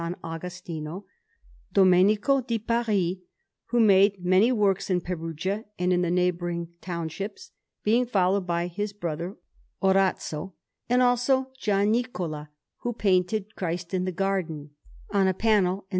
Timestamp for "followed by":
8.07-8.65